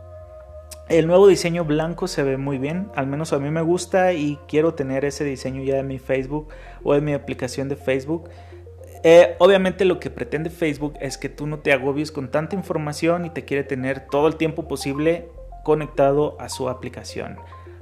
El 0.90 1.08
nuevo 1.08 1.28
diseño 1.28 1.64
blanco 1.64 2.08
se 2.08 2.24
ve 2.24 2.38
muy 2.38 2.58
bien, 2.58 2.90
al 2.96 3.08
menos 3.08 3.32
a 3.32 3.40
mí 3.40 3.50
me 3.50 3.62
gusta 3.62 4.14
y 4.14 4.38
quiero 4.48 4.74
tener 4.74 5.06
ese 5.06 5.24
diseño 5.24 5.64
ya 5.64 5.78
en 5.78 5.88
mi 5.88 5.98
Facebook 5.98 6.50
o 6.84 6.96
en 6.96 7.06
mi 7.06 7.14
aplicación 7.14 7.70
de 7.70 7.78
Facebook. 7.78 8.30
Eh, 9.06 9.36
obviamente 9.40 9.86
lo 9.86 10.00
que 10.00 10.10
pretende 10.10 10.50
Facebook 10.50 10.96
es 11.00 11.18
que 11.18 11.30
tú 11.30 11.46
no 11.46 11.60
te 11.60 11.72
agobies 11.74 12.12
con 12.12 12.32
tanta 12.32 12.56
información 12.56 13.26
y 13.26 13.30
te 13.30 13.46
quiere 13.46 13.64
tener 13.64 14.08
todo 14.08 14.28
el 14.28 14.38
tiempo 14.38 14.68
posible 14.68 15.30
conectado 15.64 16.36
a 16.40 16.50
su 16.50 16.70
aplicación. 16.70 17.38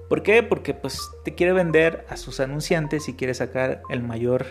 ¿Por 0.10 0.24
qué? 0.24 0.44
Porque 0.44 0.74
pues 0.74 1.10
te 1.24 1.36
quiere 1.36 1.54
vender 1.54 2.06
a 2.10 2.18
sus 2.18 2.40
anunciantes 2.40 3.08
y 3.08 3.14
quiere 3.14 3.34
sacar 3.34 3.82
el 3.90 4.04
mayor 4.04 4.46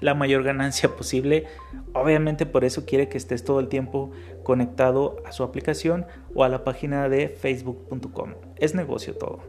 la 0.00 0.14
mayor 0.14 0.42
ganancia 0.42 0.88
posible. 0.96 1.46
Obviamente 1.92 2.46
por 2.46 2.64
eso 2.64 2.84
quiere 2.84 3.08
que 3.08 3.16
estés 3.16 3.44
todo 3.44 3.60
el 3.60 3.68
tiempo 3.68 4.10
conectado 4.42 5.16
a 5.24 5.32
su 5.32 5.42
aplicación 5.42 6.06
o 6.34 6.44
a 6.44 6.48
la 6.48 6.64
página 6.64 7.08
de 7.08 7.28
facebook.com. 7.28 8.34
Es 8.56 8.74
negocio 8.74 9.14
todo. 9.14 9.40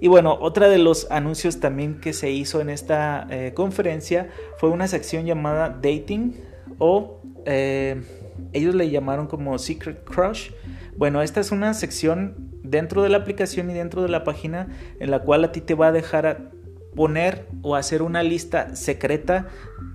Y 0.00 0.08
bueno, 0.08 0.36
otra 0.40 0.68
de 0.68 0.78
los 0.78 1.10
anuncios 1.10 1.60
también 1.60 2.00
que 2.00 2.12
se 2.12 2.30
hizo 2.30 2.60
en 2.60 2.70
esta 2.70 3.26
eh, 3.30 3.52
conferencia 3.54 4.28
fue 4.58 4.70
una 4.70 4.88
sección 4.88 5.24
llamada 5.24 5.68
Dating 5.68 6.34
o 6.78 7.20
eh, 7.46 8.02
ellos 8.52 8.74
le 8.74 8.90
llamaron 8.90 9.26
como 9.26 9.58
Secret 9.58 10.04
Crush. 10.04 10.50
Bueno, 10.96 11.22
esta 11.22 11.40
es 11.40 11.52
una 11.52 11.74
sección 11.74 12.34
dentro 12.62 13.02
de 13.02 13.08
la 13.08 13.18
aplicación 13.18 13.70
y 13.70 13.74
dentro 13.74 14.02
de 14.02 14.08
la 14.08 14.24
página 14.24 14.68
en 15.00 15.10
la 15.10 15.20
cual 15.20 15.44
a 15.44 15.52
ti 15.52 15.60
te 15.60 15.74
va 15.74 15.88
a 15.88 15.92
dejar 15.92 16.52
poner 16.94 17.46
o 17.62 17.74
hacer 17.74 18.02
una 18.02 18.22
lista 18.22 18.76
secreta 18.76 19.46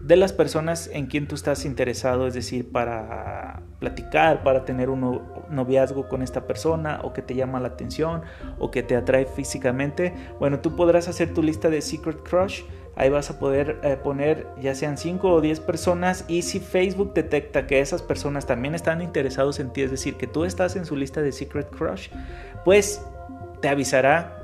de 0.01 0.15
las 0.15 0.33
personas 0.33 0.89
en 0.91 1.07
quien 1.07 1.27
tú 1.27 1.35
estás 1.35 1.65
interesado, 1.65 2.27
es 2.27 2.33
decir, 2.33 2.71
para 2.71 3.61
platicar, 3.79 4.41
para 4.43 4.65
tener 4.65 4.89
un 4.89 5.21
noviazgo 5.49 6.07
con 6.07 6.21
esta 6.21 6.47
persona 6.47 6.99
o 7.03 7.13
que 7.13 7.21
te 7.21 7.35
llama 7.35 7.59
la 7.59 7.69
atención 7.69 8.21
o 8.57 8.71
que 8.71 8.83
te 8.83 8.95
atrae 8.95 9.25
físicamente. 9.25 10.13
Bueno, 10.39 10.59
tú 10.59 10.75
podrás 10.75 11.07
hacer 11.07 11.33
tu 11.33 11.43
lista 11.43 11.69
de 11.69 11.81
Secret 11.81 12.23
Crush. 12.23 12.63
Ahí 12.97 13.09
vas 13.09 13.29
a 13.29 13.39
poder 13.39 13.79
eh, 13.83 13.95
poner 13.95 14.47
ya 14.59 14.73
sean 14.73 14.97
5 14.97 15.29
o 15.29 15.39
10 15.39 15.59
personas 15.61 16.25
y 16.27 16.41
si 16.41 16.59
Facebook 16.59 17.13
detecta 17.13 17.67
que 17.67 17.79
esas 17.79 18.01
personas 18.01 18.45
también 18.45 18.73
están 18.73 19.01
interesados 19.01 19.59
en 19.59 19.71
ti, 19.71 19.83
es 19.83 19.91
decir, 19.91 20.15
que 20.15 20.27
tú 20.27 20.45
estás 20.45 20.75
en 20.75 20.85
su 20.85 20.95
lista 20.95 21.21
de 21.21 21.31
Secret 21.31 21.69
Crush, 21.69 22.09
pues 22.65 23.05
te 23.61 23.69
avisará 23.69 24.41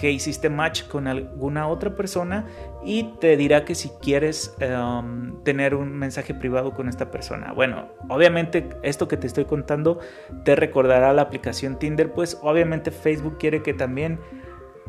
que 0.00 0.10
hiciste 0.10 0.48
match 0.48 0.84
con 0.84 1.06
alguna 1.06 1.68
otra 1.68 1.94
persona 1.94 2.46
y 2.82 3.02
te 3.20 3.36
dirá 3.36 3.66
que 3.66 3.74
si 3.74 3.90
quieres 4.00 4.56
em, 4.58 5.42
tener 5.42 5.74
un 5.74 5.92
mensaje 5.92 6.32
privado 6.32 6.72
con 6.72 6.88
esta 6.88 7.10
persona. 7.10 7.52
Bueno, 7.52 7.88
obviamente 8.08 8.66
esto 8.82 9.08
que 9.08 9.18
te 9.18 9.26
estoy 9.26 9.44
contando 9.44 9.98
te 10.42 10.56
recordará 10.56 11.12
la 11.12 11.20
aplicación 11.20 11.78
Tinder, 11.78 12.14
pues 12.14 12.38
obviamente 12.40 12.90
Facebook 12.92 13.36
quiere 13.38 13.62
que 13.62 13.74
también 13.74 14.18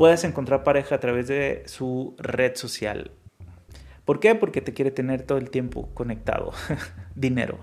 puedas 0.02 0.24
encontrar 0.24 0.64
pareja 0.64 0.96
a 0.96 1.00
través 1.00 1.28
de 1.28 1.62
su 1.68 2.16
red 2.18 2.56
social. 2.56 3.12
¿Por 4.04 4.20
qué? 4.20 4.34
Porque 4.34 4.60
te 4.60 4.74
quiere 4.74 4.90
tener 4.90 5.22
todo 5.22 5.38
el 5.38 5.52
tiempo 5.52 5.92
conectado. 5.94 6.54
Dinero. 7.16 7.60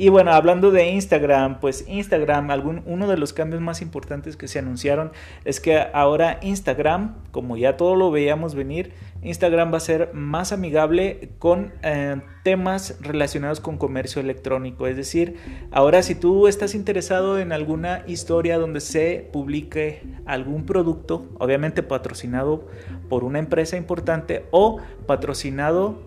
Y 0.00 0.10
bueno, 0.10 0.30
hablando 0.32 0.70
de 0.70 0.92
Instagram, 0.92 1.58
pues 1.58 1.84
Instagram, 1.88 2.52
algún, 2.52 2.82
uno 2.86 3.08
de 3.08 3.16
los 3.16 3.32
cambios 3.32 3.60
más 3.60 3.82
importantes 3.82 4.36
que 4.36 4.46
se 4.46 4.60
anunciaron 4.60 5.10
es 5.44 5.58
que 5.58 5.76
ahora 5.92 6.38
Instagram, 6.40 7.16
como 7.32 7.56
ya 7.56 7.76
todo 7.76 7.96
lo 7.96 8.12
veíamos 8.12 8.54
venir, 8.54 8.92
Instagram 9.22 9.72
va 9.72 9.78
a 9.78 9.80
ser 9.80 10.14
más 10.14 10.52
amigable 10.52 11.30
con 11.40 11.72
eh, 11.82 12.20
temas 12.44 12.96
relacionados 13.00 13.58
con 13.58 13.76
comercio 13.76 14.22
electrónico. 14.22 14.86
Es 14.86 14.96
decir, 14.96 15.34
ahora 15.72 16.04
si 16.04 16.14
tú 16.14 16.46
estás 16.46 16.76
interesado 16.76 17.40
en 17.40 17.50
alguna 17.50 18.04
historia 18.06 18.56
donde 18.56 18.78
se 18.78 19.28
publique 19.32 20.02
algún 20.26 20.64
producto, 20.64 21.26
obviamente 21.40 21.82
patrocinado 21.82 22.68
por 23.08 23.24
una 23.24 23.40
empresa 23.40 23.76
importante 23.76 24.44
o 24.52 24.78
patrocinado 25.08 26.06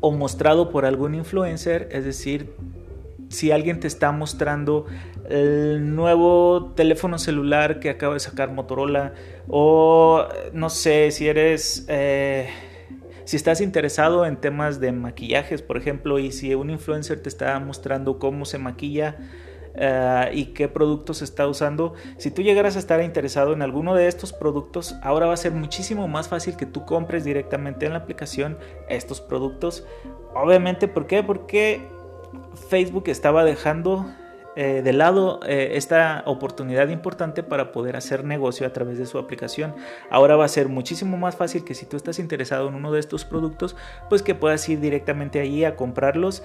o 0.00 0.12
mostrado 0.12 0.68
por 0.68 0.84
algún 0.84 1.14
influencer, 1.14 1.88
es 1.90 2.04
decir, 2.04 2.52
si 3.34 3.50
alguien 3.50 3.80
te 3.80 3.86
está 3.86 4.12
mostrando 4.12 4.86
el 5.28 5.94
nuevo 5.94 6.72
teléfono 6.76 7.18
celular 7.18 7.80
que 7.80 7.90
acaba 7.90 8.14
de 8.14 8.20
sacar 8.20 8.52
Motorola 8.52 9.14
o 9.48 10.26
no 10.52 10.70
sé 10.70 11.10
si 11.10 11.26
eres 11.26 11.84
eh, 11.88 12.48
si 13.24 13.36
estás 13.36 13.60
interesado 13.60 14.24
en 14.24 14.36
temas 14.36 14.80
de 14.80 14.92
maquillajes 14.92 15.62
por 15.62 15.76
ejemplo 15.76 16.18
y 16.18 16.30
si 16.30 16.54
un 16.54 16.70
influencer 16.70 17.20
te 17.22 17.28
está 17.28 17.58
mostrando 17.58 18.18
cómo 18.18 18.44
se 18.44 18.58
maquilla 18.58 19.16
eh, 19.76 20.30
y 20.32 20.44
qué 20.46 20.68
productos 20.68 21.20
está 21.20 21.48
usando. 21.48 21.94
Si 22.16 22.30
tú 22.30 22.42
llegaras 22.42 22.76
a 22.76 22.78
estar 22.78 23.02
interesado 23.02 23.52
en 23.52 23.62
alguno 23.62 23.96
de 23.96 24.06
estos 24.06 24.32
productos, 24.32 24.94
ahora 25.02 25.26
va 25.26 25.34
a 25.34 25.36
ser 25.36 25.50
muchísimo 25.50 26.06
más 26.06 26.28
fácil 26.28 26.56
que 26.56 26.64
tú 26.64 26.84
compres 26.84 27.24
directamente 27.24 27.86
en 27.86 27.92
la 27.92 27.98
aplicación 27.98 28.56
estos 28.88 29.20
productos. 29.20 29.84
Obviamente, 30.32 30.86
¿por 30.86 31.08
qué? 31.08 31.24
Porque 31.24 31.88
Facebook 32.68 33.04
estaba 33.08 33.44
dejando 33.44 34.06
eh, 34.56 34.82
de 34.84 34.92
lado 34.92 35.40
eh, 35.46 35.72
esta 35.72 36.22
oportunidad 36.26 36.88
importante 36.88 37.42
para 37.42 37.72
poder 37.72 37.96
hacer 37.96 38.24
negocio 38.24 38.66
a 38.66 38.72
través 38.72 38.98
de 38.98 39.06
su 39.06 39.18
aplicación. 39.18 39.74
Ahora 40.10 40.36
va 40.36 40.44
a 40.44 40.48
ser 40.48 40.68
muchísimo 40.68 41.16
más 41.16 41.34
fácil 41.34 41.64
que 41.64 41.74
si 41.74 41.86
tú 41.86 41.96
estás 41.96 42.20
interesado 42.20 42.68
en 42.68 42.74
uno 42.74 42.92
de 42.92 43.00
estos 43.00 43.24
productos, 43.24 43.74
pues 44.08 44.22
que 44.22 44.36
puedas 44.36 44.68
ir 44.68 44.78
directamente 44.78 45.40
allí 45.40 45.64
a 45.64 45.74
comprarlos 45.74 46.44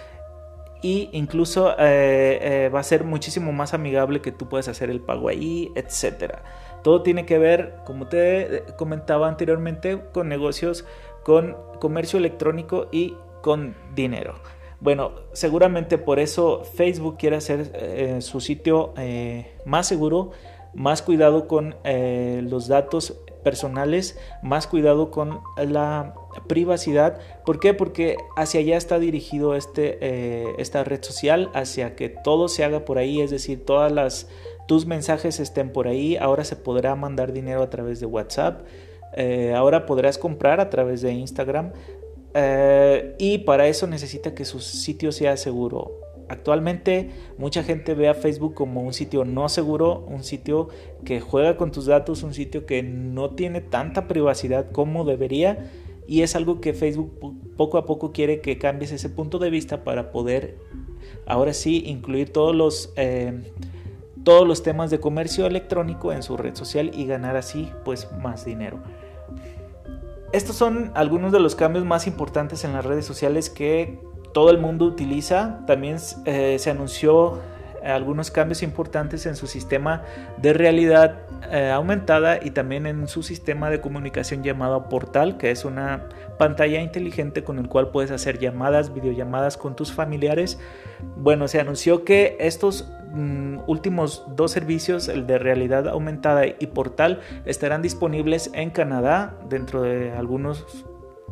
y 0.82 1.10
incluso 1.12 1.76
eh, 1.78 2.72
va 2.74 2.80
a 2.80 2.84
ser 2.84 3.04
muchísimo 3.04 3.52
más 3.52 3.76
amigable 3.76 4.22
que 4.22 4.32
tú 4.32 4.50
puedas 4.50 4.70
hacer 4.70 4.90
el 4.90 5.02
pago 5.02 5.30
ahí, 5.30 5.72
etcétera. 5.76 6.42
Todo 6.82 7.04
tiene 7.04 7.28
que 7.28 7.38
ver, 7.38 7.76
como 7.86 8.08
te 8.08 8.64
comentaba 8.76 9.28
anteriormente, 9.28 10.02
con 10.14 10.30
negocios, 10.30 10.86
con 11.24 11.58
comercio 11.80 12.18
electrónico 12.18 12.88
y 12.92 13.16
con 13.42 13.76
dinero. 13.94 14.36
Bueno, 14.82 15.12
seguramente 15.34 15.98
por 15.98 16.20
eso 16.20 16.64
Facebook 16.64 17.18
quiere 17.18 17.36
hacer 17.36 17.72
eh, 17.74 18.22
su 18.22 18.40
sitio 18.40 18.94
eh, 18.98 19.58
más 19.66 19.88
seguro, 19.88 20.32
más 20.74 21.02
cuidado 21.02 21.48
con 21.48 21.76
eh, 21.84 22.42
los 22.44 22.70
datos 22.70 23.20
personales, 23.44 24.18
más 24.42 24.68
cuidado 24.68 25.12
con 25.12 25.42
la 25.58 26.14
privacidad. 26.48 27.20
¿Por 27.46 27.60
qué? 27.60 27.74
Porque 27.74 28.16
hacia 28.38 28.62
allá 28.62 28.78
está 28.78 29.00
dirigido 29.00 29.56
este, 29.56 30.62
esta 30.62 30.84
red 30.84 31.02
social, 31.04 31.50
hacia 31.54 31.96
que 31.96 32.10
todo 32.10 32.48
se 32.48 32.64
haga 32.64 32.86
por 32.86 32.98
ahí, 32.98 33.22
es 33.22 33.32
decir, 33.32 33.66
todas 33.66 33.92
las 33.92 34.28
tus 34.68 34.86
mensajes 34.86 35.40
estén 35.40 35.72
por 35.72 35.88
ahí. 35.88 36.16
Ahora 36.18 36.44
se 36.44 36.56
podrá 36.56 36.96
mandar 36.96 37.32
dinero 37.32 37.64
a 37.64 37.70
través 37.70 38.00
de 38.00 38.06
WhatsApp. 38.06 38.62
ahora 39.56 39.86
podrás 39.86 40.18
comprar 40.18 40.60
a 40.60 40.70
través 40.70 41.02
de 41.02 41.14
Instagram. 41.14 41.72
Eh, 42.34 43.16
y 43.18 43.40
para 43.40 43.68
eso 43.68 43.88
necesita 43.88 44.36
que 44.36 44.46
su 44.46 44.60
sitio 44.60 45.12
sea 45.12 45.38
seguro. 45.38 45.92
Actualmente 46.28 47.10
mucha 47.40 47.64
gente 47.64 47.96
ve 47.96 48.08
a 48.08 48.14
Facebook 48.14 48.54
como 48.54 48.84
un 48.84 48.94
sitio 48.94 49.26
no 49.26 49.50
seguro, 49.50 50.06
un 50.08 50.24
sitio 50.24 50.70
que 51.04 51.22
juega 51.22 51.58
con 51.58 51.72
tus 51.72 51.88
datos, 51.88 52.22
un 52.22 52.36
sitio 52.36 52.68
que 52.68 52.84
no 52.84 53.32
tiene 53.32 53.62
tanta 53.62 54.08
privacidad 54.08 54.72
como 54.72 55.06
debería 55.06 55.72
y 56.08 56.22
es 56.22 56.36
algo 56.36 56.62
que 56.62 56.74
Facebook 56.74 57.12
poco 57.58 57.80
a 57.80 57.86
poco 57.86 58.12
quiere 58.12 58.42
que 58.42 58.60
cambies 58.60 58.92
ese 58.92 59.10
punto 59.10 59.40
de 59.40 59.50
vista 59.50 59.84
para 59.84 60.12
poder 60.12 60.58
ahora 61.26 61.54
sí 61.54 61.84
incluir 61.88 62.32
todos 62.32 62.56
los 62.56 62.94
eh, 62.96 63.52
todos 64.24 64.48
los 64.48 64.62
temas 64.62 64.92
de 64.92 65.00
comercio 65.00 65.48
electrónico 65.48 66.14
en 66.14 66.22
su 66.22 66.38
red 66.38 66.54
social 66.54 66.92
y 66.94 67.08
ganar 67.08 67.38
así 67.38 67.72
pues 67.86 68.08
más 68.22 68.46
dinero. 68.46 68.80
Estos 70.32 70.56
son 70.56 70.92
algunos 70.94 71.32
de 71.32 71.40
los 71.40 71.56
cambios 71.56 71.86
más 71.86 72.06
importantes 72.06 72.64
en 72.64 72.74
las 72.74 72.86
redes 72.86 73.06
sociales 73.06 73.50
que 73.50 74.00
todo 74.32 74.52
el 74.52 74.60
mundo 74.60 74.86
utiliza. 74.86 75.66
También 75.66 75.98
eh, 76.26 76.58
se 76.60 76.70
anunció 76.70 77.40
algunos 77.84 78.32
cambios 78.32 78.64
importantes 78.64 79.26
en 79.26 79.36
su 79.36 79.48
sistema 79.48 80.04
de 80.38 80.54
realidad 80.54 81.20
eh, 81.52 81.72
aumentada 81.72 82.40
y 82.44 82.52
también 82.52 82.86
en 82.86 83.08
su 83.08 83.24
sistema 83.24 83.70
de 83.70 83.82
comunicación 83.82 84.44
llamado 84.44 84.90
Portal, 84.90 85.38
que 85.38 85.52
es 85.52 85.66
una 85.66 86.10
pantalla 86.38 86.82
inteligente 86.82 87.44
con 87.44 87.60
el 87.60 87.68
cual 87.68 87.90
puedes 87.90 88.12
hacer 88.12 88.40
llamadas, 88.40 88.94
videollamadas 88.94 89.58
con 89.58 89.76
tus 89.76 89.92
familiares. 89.92 90.60
Bueno, 91.18 91.48
se 91.48 91.60
anunció 91.60 92.04
que 92.04 92.38
estos 92.40 92.90
Mm, 93.12 93.62
últimos 93.66 94.24
dos 94.36 94.52
servicios, 94.52 95.08
el 95.08 95.26
de 95.26 95.40
realidad 95.40 95.88
aumentada 95.88 96.46
y 96.46 96.68
portal, 96.68 97.22
estarán 97.46 97.82
disponibles 97.82 98.52
en 98.54 98.70
Canadá 98.70 99.36
dentro 99.50 99.82
de 99.82 100.12
algunos, 100.12 100.86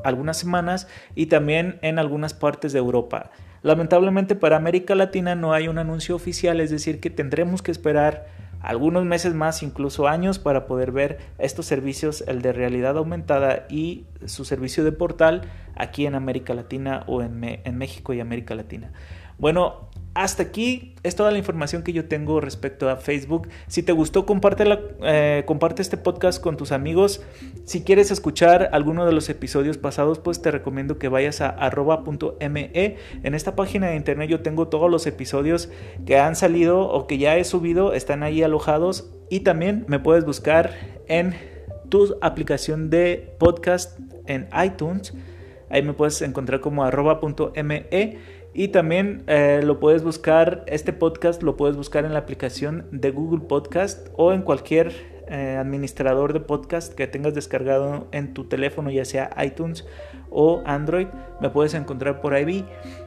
algunas 0.03 0.37
semanas 0.37 0.87
y 1.15 1.27
también 1.27 1.79
en 1.81 1.99
algunas 1.99 2.33
partes 2.33 2.73
de 2.73 2.79
Europa. 2.79 3.31
Lamentablemente 3.63 4.35
para 4.35 4.57
América 4.57 4.95
Latina 4.95 5.35
no 5.35 5.53
hay 5.53 5.67
un 5.67 5.77
anuncio 5.77 6.15
oficial, 6.15 6.59
es 6.59 6.69
decir, 6.69 6.99
que 6.99 7.09
tendremos 7.09 7.61
que 7.61 7.71
esperar 7.71 8.27
algunos 8.61 9.05
meses 9.05 9.33
más, 9.33 9.63
incluso 9.63 10.07
años, 10.07 10.39
para 10.39 10.65
poder 10.65 10.91
ver 10.91 11.19
estos 11.37 11.65
servicios, 11.65 12.23
el 12.27 12.41
de 12.41 12.53
realidad 12.53 12.97
aumentada 12.97 13.65
y 13.69 14.05
su 14.25 14.45
servicio 14.45 14.83
de 14.83 14.91
portal 14.91 15.41
aquí 15.75 16.05
en 16.05 16.15
América 16.15 16.53
Latina 16.53 17.03
o 17.07 17.21
en, 17.21 17.43
en 17.43 17.77
México 17.77 18.13
y 18.13 18.19
América 18.19 18.55
Latina. 18.55 18.91
Bueno, 19.37 19.86
hasta 20.17 20.41
aquí 20.41 20.95
es 21.03 21.15
toda 21.15 21.31
la 21.31 21.37
información 21.37 21.83
que 21.83 21.93
yo 21.93 22.05
tengo 22.05 22.41
respecto 22.41 22.89
a 22.89 22.95
Facebook. 22.95 23.49
Si 23.67 23.83
te 23.83 23.91
gustó, 23.91 24.25
compártela, 24.25 24.79
eh, 25.03 25.43
comparte 25.45 25.83
este 25.83 25.95
podcast 25.95 26.41
con 26.41 26.57
tus 26.57 26.71
amigos. 26.71 27.21
Si 27.65 27.83
quieres 27.83 28.09
escuchar 28.09 28.69
alguno 28.71 29.05
de 29.05 29.11
los 29.11 29.29
episodios 29.29 29.77
pasados, 29.77 30.17
pues 30.17 30.41
te 30.41 30.49
recomiendo 30.49 30.97
que 30.97 31.07
vayas 31.07 31.41
a 31.41 31.49
arroba.me. 31.49 32.97
En 33.21 33.35
esta 33.35 33.55
página 33.55 33.89
de 33.89 33.95
internet 33.95 34.27
yo 34.27 34.39
tengo 34.41 34.69
todos 34.69 34.89
los 34.89 35.05
episodios 35.05 35.69
que 36.07 36.17
han 36.17 36.35
salido 36.35 36.81
o 36.81 37.05
que 37.05 37.19
ya 37.19 37.37
he 37.37 37.43
subido, 37.43 37.93
están 37.93 38.23
ahí 38.23 38.41
alojados. 38.41 39.11
Y 39.29 39.41
también 39.41 39.85
me 39.87 39.99
puedes 39.99 40.25
buscar 40.25 40.73
en 41.07 41.35
tu 41.89 42.17
aplicación 42.21 42.89
de 42.89 43.35
podcast 43.37 43.99
en 44.25 44.49
iTunes. 44.65 45.13
Ahí 45.69 45.83
me 45.83 45.93
puedes 45.93 46.19
encontrar 46.23 46.59
como 46.59 46.83
arroba.me 46.83 47.85
y 48.57 48.69
también 48.69 49.23
eh, 49.27 49.61
lo 49.63 49.79
puedes 49.79 50.03
buscar, 50.03 50.63
este 50.65 50.91
podcast 50.91 51.43
lo 51.43 51.55
puedes 51.57 51.77
buscar 51.77 52.05
en 52.05 52.13
la 52.13 52.19
aplicación 52.19 52.87
de 52.91 53.11
Google 53.11 53.41
Podcast 53.47 54.07
o 54.15 54.33
en 54.33 54.41
cualquier 54.41 54.91
eh, 55.27 55.57
administrador 55.59 56.33
de 56.33 56.39
podcast 56.39 56.95
que 56.95 57.05
tengas 57.05 57.35
descargado 57.35 58.07
en 58.11 58.33
tu 58.33 58.45
teléfono, 58.45 58.89
ya 58.89 59.05
sea 59.05 59.29
iTunes 59.45 59.85
o 60.31 60.63
Android. 60.65 61.05
Me 61.39 61.51
puedes 61.51 61.75
encontrar 61.75 62.19
por 62.19 62.33
ahí. 62.33 62.65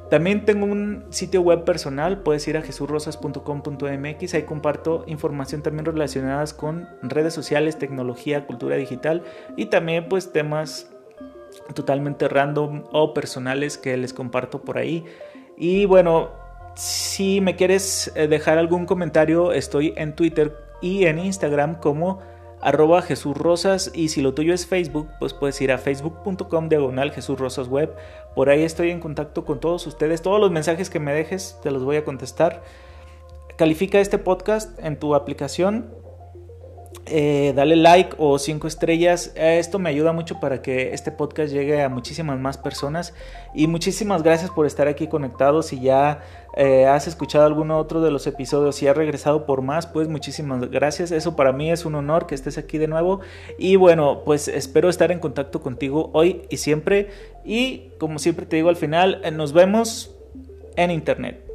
También 0.09 0.45
tengo 0.45 0.67
un 0.67 1.05
sitio 1.11 1.43
web 1.43 1.65
personal, 1.65 2.23
puedes 2.23 2.47
ir 2.47 2.57
a 2.57 2.63
jesurrosas.com.mx, 2.63 4.35
ahí 4.35 4.43
comparto 4.45 5.03
información 5.09 5.63
también 5.63 5.85
relacionadas 5.85 6.55
con 6.55 6.89
redes 7.03 7.35
sociales, 7.35 7.77
tecnología, 7.77 8.47
cultura 8.47 8.77
digital 8.77 9.25
y 9.57 9.67
también 9.67 10.09
pues 10.09 10.31
temas 10.31 10.93
totalmente 11.75 12.29
random 12.29 12.85
o 12.93 13.15
personales 13.15 13.79
que 13.79 13.97
les 13.97 14.15
comparto 14.15 14.63
por 14.63 14.79
ahí. 14.79 15.05
Y 15.63 15.85
bueno, 15.85 16.31
si 16.75 17.43
me 17.43 17.55
quieres 17.55 18.11
eh, 18.15 18.29
dejar 18.29 18.57
algún 18.57 18.87
comentario, 18.87 19.53
estoy 19.53 19.93
en 19.99 20.17
Twitter 20.17 20.57
y 20.81 21.05
en 21.05 21.19
Instagram 21.19 21.81
como 21.81 22.21
arroba 22.63 23.03
Jesús 23.03 23.37
Rosas 23.37 23.91
y 23.95 24.09
si 24.09 24.23
lo 24.23 24.33
tuyo 24.33 24.55
es 24.55 24.67
Facebook, 24.67 25.11
pues 25.19 25.35
puedes 25.35 25.61
ir 25.61 25.71
a 25.71 25.77
facebook.com 25.77 26.71
diagonal 26.71 27.13
Jesús 27.13 27.39
Rosas 27.39 27.69
Web. 27.69 27.95
Por 28.35 28.49
ahí 28.49 28.63
estoy 28.63 28.91
en 28.91 29.01
contacto 29.01 29.45
con 29.45 29.61
todos 29.61 29.87
ustedes. 29.87 30.23
Todos 30.23 30.41
los 30.41 30.51
mensajes 30.51 30.89
que 30.89 30.99
me 30.99 31.13
dejes 31.13 31.59
te 31.63 31.71
los 31.71 31.85
voy 31.85 31.97
a 31.97 32.07
contestar. 32.07 32.63
Califica 33.59 34.01
este 34.01 34.17
podcast 34.17 34.79
en 34.83 34.99
tu 34.99 35.15
aplicación 35.15 35.93
eh, 37.11 37.53
dale 37.55 37.77
like 37.77 38.15
o 38.19 38.39
cinco 38.39 38.67
estrellas. 38.67 39.33
Esto 39.35 39.79
me 39.79 39.91
ayuda 39.91 40.13
mucho 40.13 40.41
para 40.41 40.63
que 40.63 40.95
este 40.95 41.11
podcast 41.11 41.53
llegue 41.53 41.83
a 41.83 41.89
muchísimas 41.89 42.39
más 42.39 42.57
personas. 42.57 43.13
Y 43.55 43.67
muchísimas 43.67 44.23
gracias 44.23 44.51
por 44.51 44.67
estar 44.67 44.89
aquí 44.89 45.09
conectados. 45.09 45.67
Si 45.67 45.81
ya 45.81 46.23
eh, 46.57 46.87
has 46.87 47.07
escuchado 47.09 47.45
alguno 47.45 47.79
otro 47.79 48.01
de 48.01 48.11
los 48.11 48.27
episodios 48.27 48.83
y 48.83 48.89
has 48.89 48.97
regresado 48.97 49.45
por 49.45 49.63
más, 49.63 49.87
pues 49.87 50.09
muchísimas 50.09 50.71
gracias. 50.71 51.11
Eso 51.11 51.37
para 51.37 51.53
mí 51.53 51.71
es 51.71 51.85
un 51.85 51.97
honor 51.97 52.27
que 52.27 52.35
estés 52.35 52.57
aquí 52.59 52.79
de 52.79 52.87
nuevo. 52.89 53.21
Y 53.59 53.77
bueno, 53.77 54.23
pues 54.25 54.49
espero 54.49 54.89
estar 54.89 55.11
en 55.11 55.19
contacto 55.19 55.61
contigo 55.61 56.11
hoy 56.13 56.43
y 56.49 56.59
siempre. 56.59 57.11
Y 57.45 57.91
como 57.99 58.19
siempre 58.19 58.47
te 58.47 58.57
digo 58.57 58.69
al 58.69 58.77
final, 58.77 59.21
nos 59.35 59.53
vemos 59.53 60.15
en 60.77 60.91
internet. 60.91 61.50